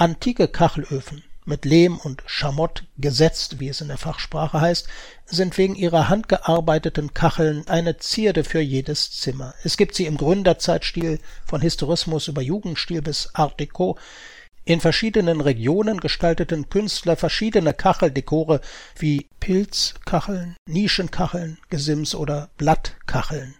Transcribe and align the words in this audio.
Antike 0.00 0.48
Kachelöfen 0.48 1.24
mit 1.44 1.66
Lehm 1.66 1.98
und 1.98 2.22
Schamott 2.24 2.84
gesetzt, 2.96 3.60
wie 3.60 3.68
es 3.68 3.82
in 3.82 3.88
der 3.88 3.98
Fachsprache 3.98 4.58
heißt, 4.58 4.88
sind 5.26 5.58
wegen 5.58 5.74
ihrer 5.74 6.08
handgearbeiteten 6.08 7.12
Kacheln 7.12 7.68
eine 7.68 7.98
Zierde 7.98 8.42
für 8.42 8.60
jedes 8.60 9.10
Zimmer. 9.10 9.52
Es 9.62 9.76
gibt 9.76 9.94
sie 9.94 10.06
im 10.06 10.16
Gründerzeitstil 10.16 11.20
von 11.44 11.60
Historismus 11.60 12.28
über 12.28 12.40
Jugendstil 12.40 13.02
bis 13.02 13.28
Art 13.34 13.60
Deco. 13.60 13.98
In 14.64 14.80
verschiedenen 14.80 15.42
Regionen 15.42 16.00
gestalteten 16.00 16.70
Künstler 16.70 17.16
verschiedene 17.16 17.74
Kacheldekore 17.74 18.62
wie 18.98 19.28
Pilzkacheln, 19.38 20.56
Nischenkacheln, 20.66 21.58
Gesims 21.68 22.14
oder 22.14 22.48
Blattkacheln. 22.56 23.54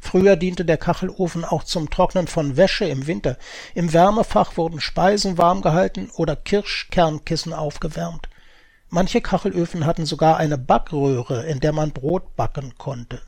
Früher 0.00 0.36
diente 0.36 0.64
der 0.64 0.78
Kachelofen 0.78 1.44
auch 1.44 1.64
zum 1.64 1.90
Trocknen 1.90 2.26
von 2.26 2.56
Wäsche 2.56 2.86
im 2.86 3.06
Winter. 3.06 3.36
Im 3.74 3.92
Wärmefach 3.92 4.56
wurden 4.56 4.80
Speisen 4.80 5.38
warm 5.38 5.62
gehalten 5.62 6.10
oder 6.16 6.36
Kirschkernkissen 6.36 7.52
aufgewärmt. 7.52 8.28
Manche 8.88 9.20
Kachelöfen 9.20 9.86
hatten 9.86 10.06
sogar 10.06 10.36
eine 10.36 10.58
Backröhre, 10.58 11.46
in 11.46 11.60
der 11.60 11.72
man 11.72 11.92
Brot 11.92 12.36
backen 12.36 12.74
konnte. 12.76 13.22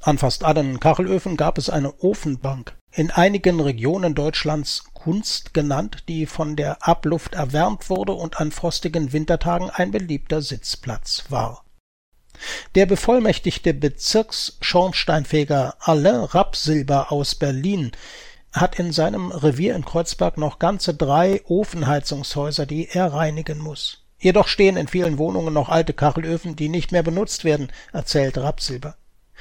An 0.00 0.18
fast 0.18 0.42
allen 0.42 0.80
Kachelöfen 0.80 1.36
gab 1.36 1.58
es 1.58 1.70
eine 1.70 1.94
Ofenbank, 2.02 2.74
in 2.90 3.10
einigen 3.10 3.60
Regionen 3.60 4.14
Deutschlands 4.14 4.84
Kunst 4.94 5.54
genannt, 5.54 6.04
die 6.08 6.26
von 6.26 6.56
der 6.56 6.86
Abluft 6.86 7.34
erwärmt 7.34 7.90
wurde 7.90 8.12
und 8.12 8.40
an 8.40 8.52
frostigen 8.52 9.12
Wintertagen 9.12 9.70
ein 9.70 9.90
beliebter 9.90 10.42
Sitzplatz 10.42 11.24
war. 11.28 11.64
Der 12.74 12.86
bevollmächtigte 12.86 13.74
Bezirksschornsteinfeger 13.74 15.76
Alain 15.80 16.24
Rapsilber 16.24 17.12
aus 17.12 17.34
Berlin 17.34 17.92
hat 18.52 18.78
in 18.78 18.92
seinem 18.92 19.30
Revier 19.30 19.74
in 19.74 19.84
Kreuzberg 19.84 20.38
noch 20.38 20.58
ganze 20.58 20.94
drei 20.94 21.42
Ofenheizungshäuser, 21.46 22.66
die 22.66 22.88
er 22.88 23.12
reinigen 23.12 23.58
muss. 23.58 24.04
Jedoch 24.18 24.46
stehen 24.46 24.76
in 24.76 24.88
vielen 24.88 25.18
Wohnungen 25.18 25.52
noch 25.52 25.68
alte 25.68 25.94
Kachelöfen, 25.94 26.54
die 26.54 26.68
nicht 26.68 26.92
mehr 26.92 27.02
benutzt 27.02 27.44
werden, 27.44 27.72
erzählt 27.92 28.38
Rapsilber. 28.38 28.96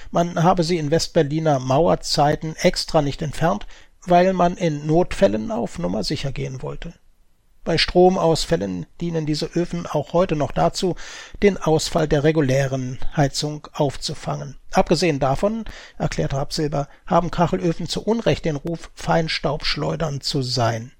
Man 0.09 0.41
habe 0.41 0.63
sie 0.63 0.77
in 0.77 0.89
Westberliner 0.89 1.59
Mauerzeiten 1.59 2.55
extra 2.55 3.01
nicht 3.01 3.21
entfernt, 3.21 3.67
weil 4.05 4.33
man 4.33 4.57
in 4.57 4.87
Notfällen 4.87 5.51
auf 5.51 5.77
Nummer 5.77 6.03
sicher 6.03 6.31
gehen 6.31 6.63
wollte. 6.63 6.93
Bei 7.63 7.77
Stromausfällen 7.77 8.87
dienen 8.99 9.27
diese 9.27 9.45
Öfen 9.45 9.85
auch 9.85 10.13
heute 10.13 10.35
noch 10.35 10.51
dazu, 10.51 10.95
den 11.43 11.57
Ausfall 11.57 12.07
der 12.07 12.23
regulären 12.23 12.97
Heizung 13.15 13.67
aufzufangen. 13.73 14.57
Abgesehen 14.71 15.19
davon, 15.19 15.65
erklärt 15.99 16.33
Rapsilber, 16.33 16.87
haben 17.05 17.29
Kachelöfen 17.29 17.87
zu 17.87 18.03
Unrecht 18.03 18.45
den 18.45 18.55
Ruf, 18.55 18.89
Feinstaubschleudern 18.95 20.21
zu 20.21 20.41
sein. 20.41 20.91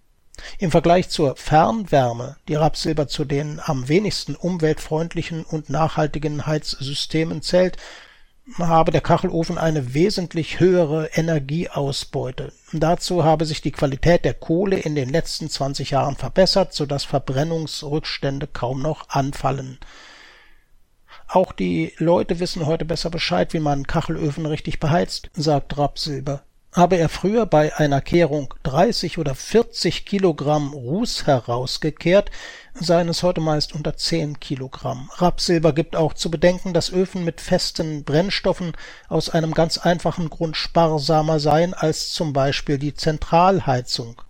Im 0.60 0.70
Vergleich 0.70 1.10
zur 1.10 1.36
Fernwärme, 1.36 2.38
die 2.48 2.56
Rapsilber 2.56 3.08
zu 3.08 3.26
den 3.26 3.60
am 3.64 3.88
wenigsten 3.88 4.36
umweltfreundlichen 4.36 5.44
und 5.44 5.70
nachhaltigen 5.70 6.46
Heizsystemen 6.46 7.42
zählt, 7.42 7.78
habe 8.58 8.92
der 8.92 9.02
Kachelofen 9.02 9.58
eine 9.58 9.94
wesentlich 9.94 10.60
höhere 10.60 11.08
Energieausbeute. 11.14 12.54
Dazu 12.74 13.24
habe 13.24 13.46
sich 13.46 13.62
die 13.62 13.72
Qualität 13.72 14.26
der 14.26 14.34
Kohle 14.34 14.78
in 14.78 14.96
den 14.96 15.10
letzten 15.10 15.50
20 15.50 15.92
Jahren 15.92 16.16
verbessert, 16.16 16.74
so 16.74 16.86
dass 16.86 17.04
Verbrennungsrückstände 17.04 18.48
kaum 18.48 18.82
noch 18.82 19.10
anfallen. 19.10 19.80
Auch 21.28 21.54
die 21.54 21.94
Leute 21.98 22.40
wissen 22.40 22.66
heute 22.66 22.86
besser 22.86 23.10
Bescheid, 23.10 23.54
wie 23.54 23.60
man 23.60 23.88
Kachelöfen 23.88 24.46
richtig 24.46 24.80
beheizt, 24.80 25.30
sagt 25.34 25.78
Rapsilber 25.78 26.44
habe 26.74 26.98
er 26.98 27.10
früher 27.10 27.46
bei 27.46 27.76
einer 27.76 28.02
Kehrung 28.02 28.54
30 28.64 29.18
oder 29.18 29.36
40 29.36 30.06
Kilogramm 30.06 30.74
Ruß 30.74 31.28
herausgekehrt, 31.28 32.32
seien 32.74 33.10
es 33.10 33.24
heute 33.24 33.42
meist 33.42 33.74
unter 33.76 33.98
10 33.98 34.40
Kilogramm. 34.40 35.10
Rapsilber 35.16 35.74
gibt 35.74 35.96
auch 35.96 36.14
zu 36.14 36.32
bedenken, 36.32 36.74
dass 36.74 36.92
Öfen 36.92 37.26
mit 37.26 37.42
festen 37.42 38.04
Brennstoffen 38.04 38.74
aus 39.10 39.30
einem 39.30 39.54
ganz 39.54 39.78
einfachen 39.78 40.30
Grund 40.30 40.56
sparsamer 40.56 41.40
seien 41.40 41.74
als 41.74 42.12
zum 42.12 42.32
Beispiel 42.32 42.78
die 42.78 42.94
Zentralheizung. 42.94 44.22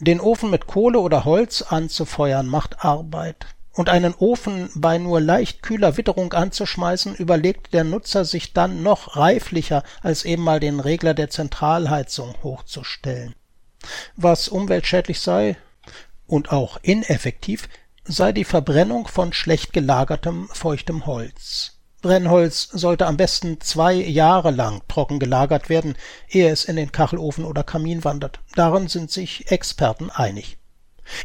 Den 0.00 0.20
Ofen 0.20 0.50
mit 0.50 0.66
Kohle 0.66 0.98
oder 0.98 1.24
Holz 1.24 1.62
anzufeuern 1.62 2.46
macht 2.46 2.84
Arbeit 2.84 3.46
und 3.76 3.90
einen 3.90 4.14
Ofen 4.14 4.70
bei 4.74 4.98
nur 4.98 5.20
leicht 5.20 5.62
kühler 5.62 5.96
Witterung 5.96 6.32
anzuschmeißen, 6.32 7.14
überlegt 7.14 7.74
der 7.74 7.84
Nutzer 7.84 8.24
sich 8.24 8.52
dann 8.52 8.82
noch 8.82 9.16
reiflicher, 9.16 9.82
als 10.02 10.24
eben 10.24 10.42
mal 10.42 10.60
den 10.60 10.80
Regler 10.80 11.14
der 11.14 11.30
Zentralheizung 11.30 12.34
hochzustellen. 12.42 13.34
Was 14.16 14.48
umweltschädlich 14.48 15.20
sei 15.20 15.56
und 16.26 16.50
auch 16.50 16.78
ineffektiv, 16.82 17.68
sei 18.04 18.32
die 18.32 18.44
Verbrennung 18.44 19.08
von 19.08 19.32
schlecht 19.32 19.72
gelagertem 19.72 20.48
feuchtem 20.52 21.06
Holz. 21.06 21.72
Brennholz 22.00 22.68
sollte 22.72 23.06
am 23.06 23.16
besten 23.16 23.60
zwei 23.60 23.94
Jahre 23.94 24.52
lang 24.52 24.82
trocken 24.88 25.18
gelagert 25.18 25.68
werden, 25.68 25.96
ehe 26.28 26.50
es 26.50 26.64
in 26.64 26.76
den 26.76 26.92
Kachelofen 26.92 27.44
oder 27.44 27.62
Kamin 27.62 28.04
wandert. 28.04 28.40
Darin 28.54 28.88
sind 28.88 29.10
sich 29.10 29.50
Experten 29.50 30.10
einig. 30.10 30.56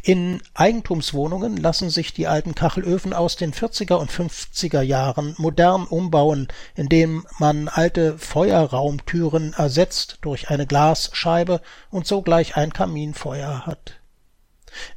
In 0.03 0.41
Eigentumswohnungen 0.53 1.57
lassen 1.57 1.89
sich 1.89 2.13
die 2.13 2.27
alten 2.27 2.55
Kachelöfen 2.55 3.13
aus 3.13 3.35
den 3.35 3.53
40er 3.53 3.95
und 3.95 4.11
50er 4.11 4.81
Jahren 4.81 5.35
modern 5.37 5.85
umbauen, 5.85 6.47
indem 6.75 7.25
man 7.39 7.67
alte 7.67 8.17
Feuerraumtüren 8.17 9.53
ersetzt 9.53 10.19
durch 10.21 10.49
eine 10.49 10.67
Glasscheibe 10.67 11.61
und 11.89 12.07
so 12.07 12.21
gleich 12.21 12.55
ein 12.55 12.73
Kaminfeuer 12.73 13.65
hat 13.65 14.01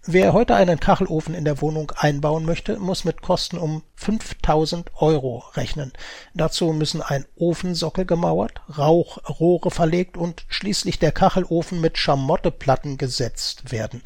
Wer 0.06 0.32
heute 0.32 0.54
einen 0.54 0.78
Kachelofen 0.78 1.34
in 1.34 1.44
der 1.44 1.60
Wohnung 1.60 1.90
einbauen 1.96 2.44
möchte, 2.44 2.78
muss 2.78 3.04
mit 3.04 3.22
Kosten 3.22 3.58
um 3.58 3.82
5000 3.96 4.90
Euro 4.96 5.44
rechnen. 5.54 5.92
Dazu 6.34 6.72
müssen 6.72 7.02
ein 7.02 7.26
Ofensockel 7.36 8.04
gemauert, 8.04 8.60
Rauchrohre 8.76 9.70
verlegt 9.70 10.16
und 10.16 10.44
schließlich 10.48 10.98
der 10.98 11.12
Kachelofen 11.12 11.80
mit 11.80 11.98
Schamotteplatten 11.98 12.98
gesetzt 12.98 13.72
werden. 13.72 14.02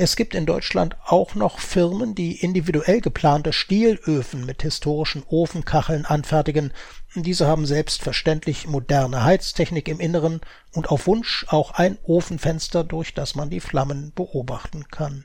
Es 0.00 0.14
gibt 0.14 0.36
in 0.36 0.46
Deutschland 0.46 0.96
auch 1.04 1.34
noch 1.34 1.58
Firmen, 1.58 2.14
die 2.14 2.40
individuell 2.40 3.00
geplante 3.00 3.52
Stielöfen 3.52 4.46
mit 4.46 4.62
historischen 4.62 5.24
Ofenkacheln 5.28 6.04
anfertigen. 6.04 6.72
Diese 7.16 7.48
haben 7.48 7.66
selbstverständlich 7.66 8.68
moderne 8.68 9.24
Heiztechnik 9.24 9.88
im 9.88 9.98
Inneren 9.98 10.40
und 10.72 10.88
auf 10.90 11.08
Wunsch 11.08 11.46
auch 11.48 11.72
ein 11.72 11.98
Ofenfenster, 12.04 12.84
durch 12.84 13.12
das 13.12 13.34
man 13.34 13.50
die 13.50 13.58
Flammen 13.58 14.12
beobachten 14.14 14.86
kann 14.88 15.24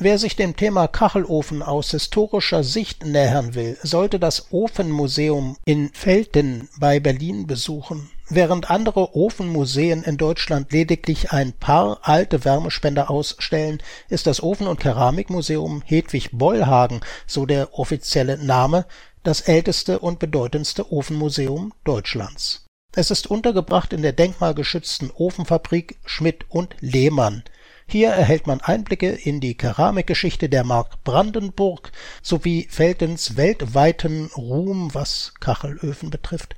Wer 0.00 0.18
sich 0.18 0.36
dem 0.36 0.54
Thema 0.54 0.86
Kachelofen 0.86 1.60
aus 1.60 1.90
historischer 1.90 2.62
Sicht 2.62 3.04
nähern 3.04 3.56
will, 3.56 3.76
sollte 3.82 4.20
das 4.20 4.52
Ofenmuseum 4.52 5.56
in 5.64 5.90
Velten 5.92 6.68
bei 6.78 7.00
Berlin 7.00 7.48
besuchen. 7.48 8.08
Während 8.30 8.70
andere 8.70 9.14
Ofenmuseen 9.14 10.02
in 10.02 10.16
Deutschland 10.18 10.70
lediglich 10.72 11.32
ein 11.32 11.52
paar 11.52 12.00
alte 12.02 12.44
Wärmespender 12.44 13.10
ausstellen, 13.10 13.82
ist 14.08 14.26
das 14.26 14.42
Ofen- 14.42 14.66
und 14.66 14.80
Keramikmuseum 14.80 15.82
Hedwig 15.84 16.30
Bollhagen, 16.32 17.00
so 17.26 17.46
der 17.46 17.78
offizielle 17.78 18.36
Name, 18.36 18.84
das 19.22 19.40
älteste 19.40 19.98
und 19.98 20.18
bedeutendste 20.18 20.92
Ofenmuseum 20.92 21.72
Deutschlands. 21.84 22.66
Es 22.94 23.10
ist 23.10 23.28
untergebracht 23.28 23.92
in 23.92 24.02
der 24.02 24.12
denkmalgeschützten 24.12 25.10
Ofenfabrik 25.10 25.98
Schmidt 26.04 26.44
und 26.50 26.76
Lehmann 26.80 27.42
hier 27.90 28.10
erhält 28.10 28.46
man 28.46 28.60
Einblicke 28.60 29.08
in 29.08 29.40
die 29.40 29.56
Keramikgeschichte 29.56 30.50
der 30.50 30.62
Mark 30.62 31.02
Brandenburg 31.04 31.90
sowie 32.20 32.68
Veltens 32.70 33.38
weltweiten 33.38 34.26
Ruhm, 34.36 34.92
was 34.92 35.32
Kachelöfen 35.40 36.10
betrifft. 36.10 36.54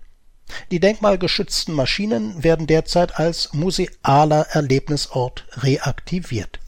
Die 0.71 0.81
denkmalgeschützten 0.81 1.75
Maschinen 1.75 2.43
werden 2.43 2.67
derzeit 2.67 3.19
als 3.19 3.53
musealer 3.53 4.47
Erlebnisort 4.51 5.47
reaktiviert 5.53 6.59